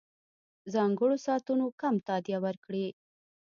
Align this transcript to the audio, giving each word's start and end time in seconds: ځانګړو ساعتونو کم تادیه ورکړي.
ځانګړو 0.73 1.15
ساعتونو 1.25 1.65
کم 1.81 1.95
تادیه 2.07 2.37
ورکړي. 2.45 2.85